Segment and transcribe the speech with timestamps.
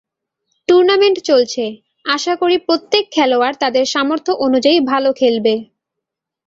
[0.69, 1.63] Tournament চলছে,
[2.05, 5.53] আশা করি প্রত্যেক খেলোয়াড় তাদের সামর্থ্য অনুযায়ী ভালো খেলবে।